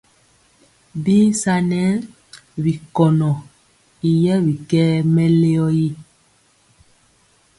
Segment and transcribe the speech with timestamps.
[1.03, 1.81] Bisar nɛ
[2.61, 3.29] bi konɔ
[4.09, 5.87] y yɛ bikɛɛ mɛleo ri.